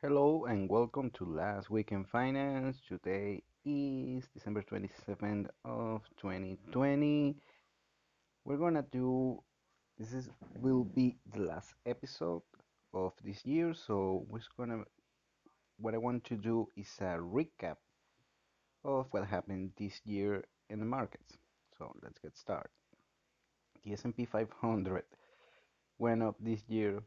[0.00, 2.78] Hello and welcome to Last Week in Finance.
[2.88, 7.34] Today is December 27th of 2020.
[8.44, 9.42] We're gonna do
[9.98, 10.30] this is
[10.60, 12.42] will be the last episode
[12.94, 14.84] of this year, so we're gonna
[15.80, 17.78] what I want to do is a recap
[18.84, 21.36] of what happened this year in the markets.
[21.76, 22.70] So let's get started.
[23.84, 25.02] The S&P 500
[25.98, 27.02] went up this year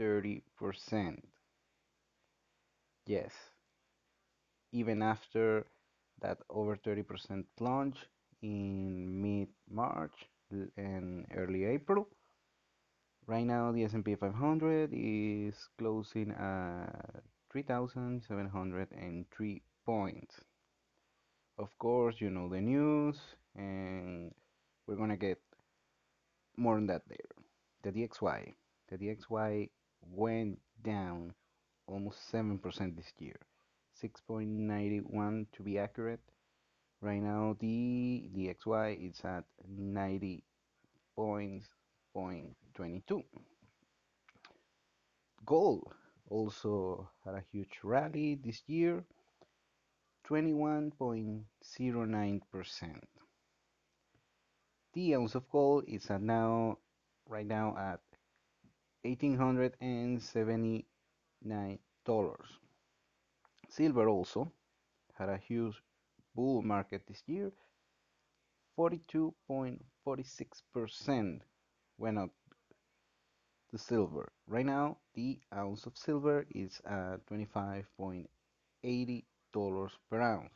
[0.00, 1.22] 14.30%.
[3.06, 3.32] Yes,
[4.72, 5.66] even after
[6.20, 7.96] that over 30% plunge
[8.42, 10.12] in mid-March
[10.76, 12.08] and early April.
[13.26, 20.34] Right now the S&P 500 is closing at 3,703 points.
[21.58, 23.18] Of course, you know the news
[23.56, 24.32] and
[24.86, 25.40] we're gonna get
[26.56, 27.34] more on that later.
[27.82, 28.54] The DXY.
[28.88, 29.68] The DXY
[30.12, 31.32] went down
[31.86, 33.38] almost 7% this year.
[34.02, 36.20] 6.91 to be accurate.
[37.00, 40.42] Right now the DXY is at 90
[41.16, 41.66] points
[42.12, 43.24] point 22.
[45.46, 45.94] Gold
[46.28, 49.04] also had a huge rally this year,
[50.28, 53.02] 21.09%.
[54.92, 56.78] The ounce of gold is at now
[57.28, 58.00] right now at
[59.04, 60.84] $1879.
[63.68, 64.50] Silver also
[65.14, 65.82] had a huge
[66.34, 67.52] bull market this year.
[68.78, 71.40] 42.46%
[71.98, 72.30] went up
[73.72, 74.30] the silver.
[74.46, 79.24] Right now, the ounce of silver is at $25.80
[80.10, 80.52] per ounce.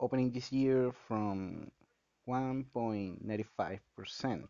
[0.00, 1.70] opening this year from
[2.28, 4.48] 1.95%.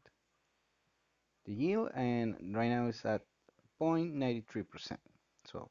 [1.45, 3.23] The yield and right now is at
[3.81, 4.99] 0.93%.
[5.45, 5.69] So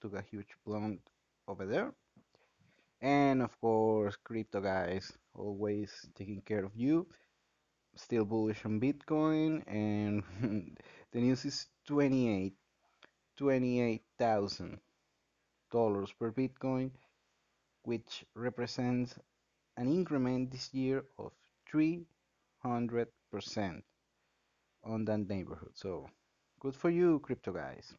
[0.00, 1.00] took a huge plunge
[1.48, 1.92] over there.
[3.00, 7.06] And of course, crypto guys always taking care of you.
[7.96, 10.22] Still bullish on Bitcoin, and
[11.12, 12.54] the news is 28,
[13.36, 14.80] 28,000
[15.70, 16.90] dollars per Bitcoin,
[17.82, 19.18] which represents
[19.76, 21.32] an increment this year of
[21.72, 22.06] 300%
[24.84, 25.72] on that neighborhood.
[25.74, 26.08] So
[26.60, 27.94] good for you, crypto guys.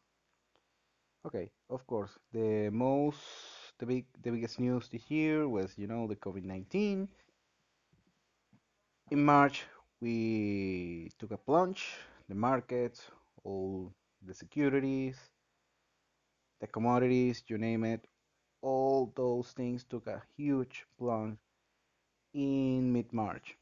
[1.24, 3.18] Okay, of course, the most
[3.78, 7.08] the big the biggest news this year was you know the COVID-19.
[9.10, 9.64] In March,
[10.00, 11.94] we took a plunge.
[12.28, 13.02] The markets,
[13.44, 13.92] all
[14.26, 15.16] the securities,
[16.60, 18.06] the commodities, you name it,
[18.62, 21.38] all those things took a huge plunge
[22.32, 23.56] in mid-March.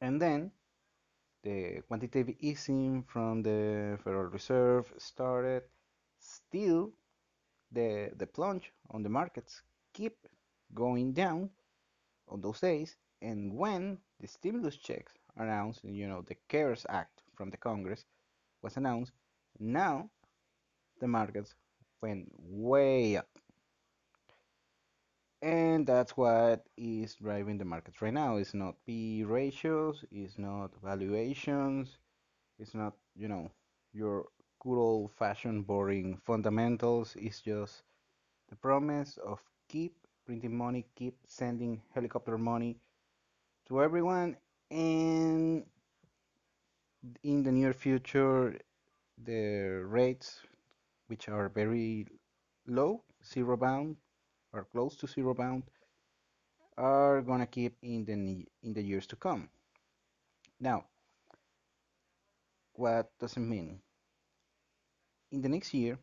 [0.00, 0.52] And then
[1.42, 5.62] the quantitative easing from the Federal Reserve started.
[6.18, 6.92] Still,
[7.72, 9.62] the the plunge on the markets
[9.92, 10.16] keep
[10.74, 11.50] going down
[12.28, 12.96] on those days.
[13.22, 18.04] And when the stimulus checks announced, you know, the CARES Act from the Congress
[18.62, 19.12] was announced,
[19.58, 20.10] now
[21.00, 21.54] the markets
[22.00, 23.37] went way up
[25.42, 28.36] and that's what is driving the markets right now.
[28.36, 31.98] It's not p ratios it's not valuations
[32.58, 33.50] it's not you know
[33.92, 34.26] your
[34.60, 37.14] good old fashioned boring fundamentals.
[37.18, 37.82] It's just
[38.48, 39.94] the promise of keep
[40.26, 42.76] printing money keep sending helicopter money
[43.68, 44.36] to everyone.
[44.70, 45.64] And
[47.22, 48.58] in the near future
[49.24, 50.40] the rates
[51.06, 52.06] which are very
[52.66, 53.96] low zero bound
[54.52, 55.64] are close to zero bound
[56.78, 59.50] are gonna keep in the in the years to come.
[60.60, 60.86] Now,
[62.72, 63.82] what does it mean?
[65.32, 65.98] In the next year,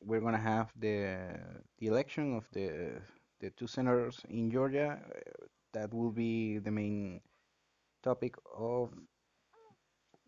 [0.00, 1.38] we're gonna have the
[1.78, 3.00] the election of the
[3.40, 5.00] the two senators in Georgia.
[5.72, 7.20] That will be the main
[8.02, 8.92] topic of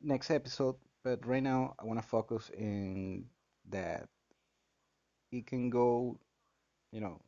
[0.03, 0.77] next episode.
[1.05, 3.27] But right now, I want to focus in
[3.71, 4.09] that
[5.31, 6.19] it can go,
[6.93, 7.21] you know,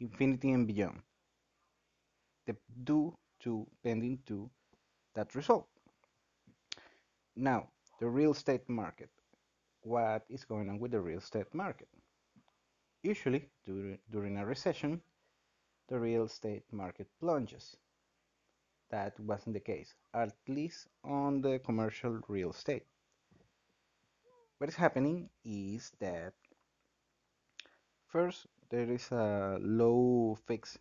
[0.00, 1.02] infinity and beyond.
[2.46, 4.50] The due to pending to
[5.14, 5.68] that result.
[7.36, 7.68] Now,
[8.00, 9.10] the real estate market.
[9.82, 11.88] What is going on with the real estate market?
[13.02, 15.00] Usually, during, during a recession,
[15.88, 17.76] the real estate market plunges.
[18.90, 22.84] That wasn't the case, at least on the commercial real estate.
[24.58, 26.34] What is happening is that
[28.08, 30.78] first there is a low fixed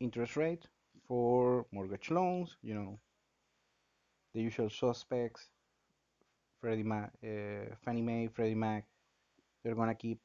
[0.00, 0.68] interest rate
[1.08, 3.00] for mortgage loans, you know,
[4.32, 5.50] the usual suspects,
[6.60, 8.86] Freddie Mac, uh, Fannie Mae, Freddie Mac,
[9.64, 10.20] they're gonna keep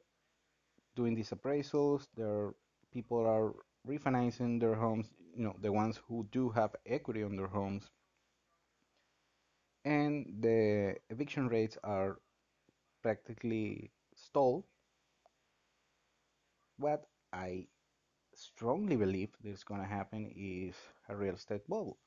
[0.96, 2.08] doing these appraisals.
[2.16, 2.54] There,
[2.92, 3.54] people are
[3.86, 5.12] refinancing their homes.
[5.36, 7.90] You know, the ones who do have equity on their homes,
[9.84, 12.18] and the eviction rates are
[13.02, 14.64] practically stalled.
[16.78, 17.66] What I
[18.34, 20.76] strongly believe is gonna happen is
[21.08, 21.98] a real estate bubble.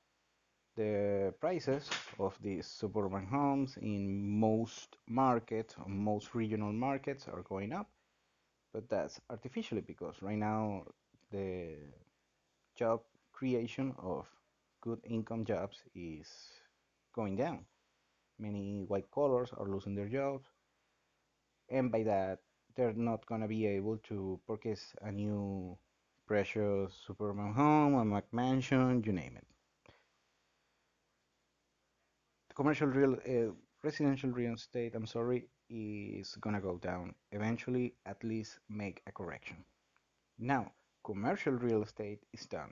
[0.75, 7.90] The prices of these suburban homes in most markets, most regional markets, are going up
[8.74, 10.84] but that's artificially because right now
[11.31, 11.75] the
[12.75, 13.02] job
[13.34, 14.28] creation of
[14.81, 16.28] good income jobs is
[17.13, 17.66] going down.
[18.40, 20.48] Many white collars are losing their jobs,
[21.70, 22.40] and by that,
[22.77, 25.75] they're not gonna be able to purchase a new
[26.27, 29.47] precious suburban home, a McMansion, you name it.
[32.50, 33.53] The commercial real, uh,
[33.83, 37.95] residential real estate, I'm sorry, is gonna go down eventually.
[38.06, 39.65] At least make a correction.
[40.38, 40.71] Now,
[41.03, 42.71] commercial real estate is done.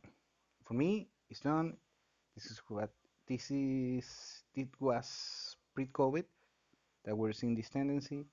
[0.66, 1.78] For me, it's done.
[2.36, 2.92] This is what
[3.28, 4.44] this is.
[4.54, 6.26] It was pre-COVID
[7.06, 8.26] that we're seeing this tendency.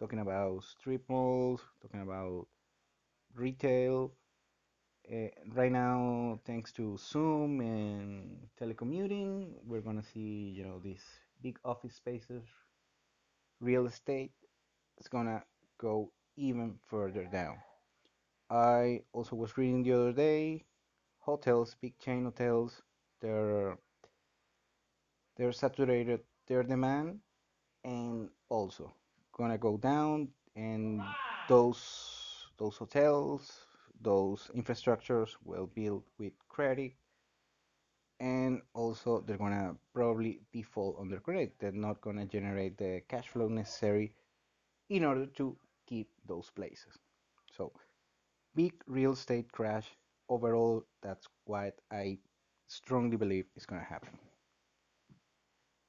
[0.00, 2.48] Talking about strip malls, talking about
[3.34, 4.12] retail.
[5.12, 11.04] Uh, right now, thanks to Zoom and telecommuting, we're gonna see you know these
[11.42, 12.44] big office spaces.
[13.60, 14.32] Real estate
[14.98, 15.44] is gonna
[15.78, 17.58] go even further down.
[18.50, 20.64] I also was reading the other day
[21.20, 22.82] hotels, big chain hotels,
[23.20, 23.78] they're
[25.36, 27.20] they're saturated their demand
[27.84, 28.92] and also
[29.40, 31.00] gonna go down and
[31.48, 31.80] those
[32.58, 33.66] those hotels,
[34.02, 36.92] those infrastructures will build with credit
[38.20, 41.54] and also they're gonna probably default on their credit.
[41.58, 44.12] They're not gonna generate the cash flow necessary
[44.90, 45.56] in order to
[45.86, 46.98] keep those places.
[47.50, 47.72] So
[48.54, 49.88] big real estate crash
[50.28, 52.18] overall that's what I
[52.68, 54.18] strongly believe is gonna happen.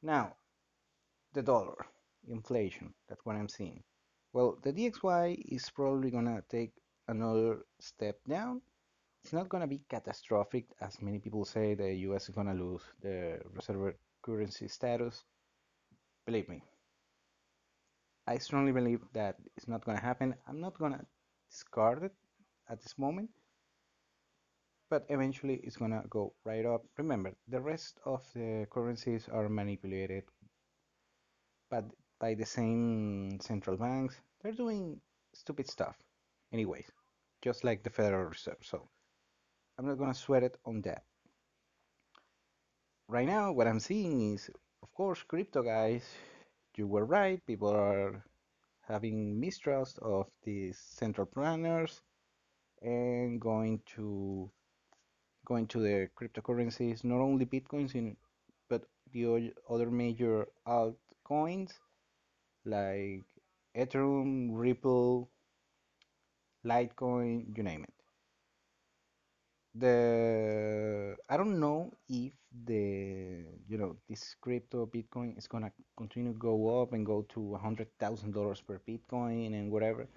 [0.01, 0.35] Now
[1.33, 1.85] the dollar,
[2.27, 3.83] inflation, that's what I'm seeing.
[4.33, 6.73] Well, the DXY is probably gonna take
[7.07, 8.61] another step down.
[9.23, 13.39] It's not gonna be catastrophic, as many people say the US is gonna lose the
[13.53, 15.23] reserve currency status.
[16.25, 16.63] Believe me,
[18.27, 20.35] I strongly believe that it's not gonna happen.
[20.47, 21.05] I'm not gonna
[21.49, 22.13] discard it
[22.69, 23.29] at this moment,
[24.89, 26.85] but eventually it's gonna go right up.
[26.97, 30.23] Remember, the rest of the currencies are manipulated
[31.71, 31.85] but
[32.21, 34.15] by the same central banks.
[34.41, 35.01] They're doing
[35.33, 35.97] stupid stuff,
[36.53, 36.85] anyways,
[37.41, 38.61] just like the Federal Reserve.
[38.61, 38.87] So
[39.77, 41.03] I'm not gonna sweat it on that.
[43.07, 44.49] Right now, what I'm seeing is,
[44.83, 46.05] of course, crypto guys.
[46.77, 47.45] You were right.
[47.45, 48.23] People are
[48.87, 52.01] having mistrust of these central planners
[52.81, 54.49] and going to
[55.45, 58.15] going to the cryptocurrencies, not only bitcoins, in,
[58.69, 61.71] but the other major altcoins
[62.65, 63.25] like
[63.75, 65.29] Ethereum, Ripple,
[66.65, 67.93] Litecoin, you name it.
[69.75, 72.33] The I don't know if
[72.65, 77.55] the you know this crypto Bitcoin is gonna continue to go up and go to
[77.55, 80.07] a hundred thousand dollars per Bitcoin and whatever.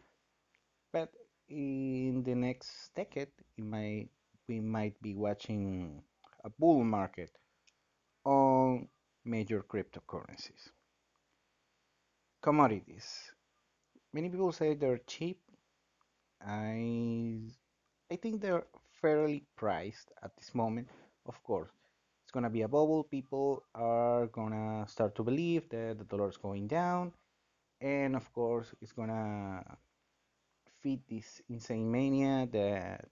[0.92, 1.12] But
[1.48, 4.08] in the next decade, it might
[4.48, 6.02] we might be watching
[6.44, 7.30] a bull market
[8.24, 8.88] on
[9.24, 10.70] major cryptocurrencies.
[12.44, 13.32] Commodities.
[14.12, 15.40] Many people say they're cheap.
[16.44, 17.40] I
[18.12, 18.66] I think they're
[19.00, 20.88] fairly priced at this moment.
[21.24, 21.72] Of course,
[22.22, 23.02] it's gonna be a bubble.
[23.04, 27.14] People are gonna start to believe that the dollar is going down,
[27.80, 29.64] and of course, it's gonna
[30.82, 33.08] feed this insane mania that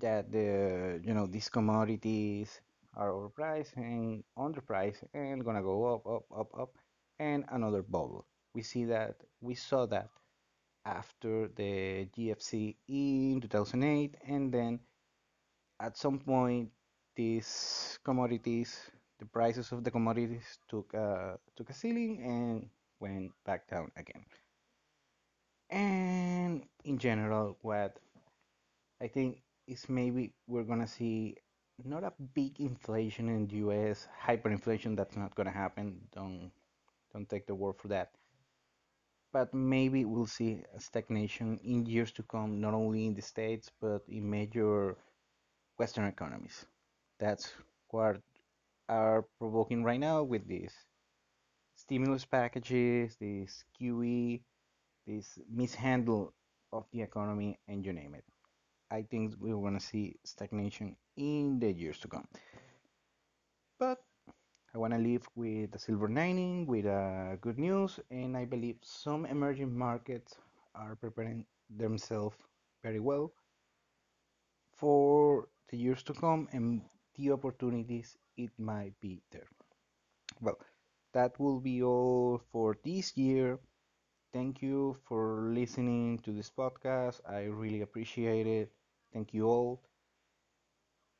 [0.00, 2.62] that the you know these commodities
[2.98, 6.70] are overpriced and underpriced and gonna go up, up, up, up,
[7.18, 8.26] and another bubble.
[8.54, 10.10] We see that we saw that
[10.84, 14.80] after the GFC in 2008, and then
[15.80, 16.70] at some point
[17.14, 18.90] these commodities,
[19.20, 22.68] the prices of the commodities took a took a ceiling and
[23.00, 24.24] went back down again.
[25.70, 27.98] And in general, what
[29.00, 31.36] I think is maybe we're gonna see
[31.84, 36.00] not a big inflation in the US, hyperinflation, that's not gonna happen.
[36.12, 36.52] Don't
[37.12, 38.12] don't take the word for that.
[39.32, 43.70] But maybe we'll see a stagnation in years to come, not only in the States,
[43.80, 44.96] but in major
[45.78, 46.66] Western economies.
[47.18, 47.52] That's
[47.90, 48.20] what
[48.88, 50.74] are provoking right now with these
[51.74, 54.42] stimulus packages, this QE,
[55.06, 56.34] this mishandle
[56.72, 58.24] of the economy, and you name it.
[58.90, 62.26] I think we're gonna see stagnation in the years to come.
[63.78, 64.04] But
[64.74, 69.26] I wanna leave with a silver lining, with uh, good news, and I believe some
[69.26, 70.36] emerging markets
[70.74, 72.36] are preparing themselves
[72.82, 73.32] very well
[74.72, 76.80] for the years to come and
[77.16, 79.48] the opportunities it might be there.
[80.40, 80.58] Well,
[81.12, 83.58] that will be all for this year.
[84.32, 87.20] Thank you for listening to this podcast.
[87.28, 88.72] I really appreciate it.
[89.12, 89.82] Thank you all.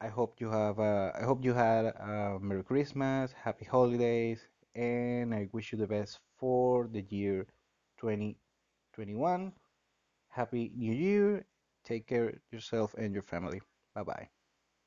[0.01, 5.33] I hope you have uh, I hope you had a Merry Christmas, Happy Holidays, and
[5.35, 7.47] I wish you the best for the year
[7.99, 9.53] 2021.
[10.29, 11.47] Happy New Year.
[11.85, 13.61] Take care yourself and your family.
[13.95, 14.38] Bye bye.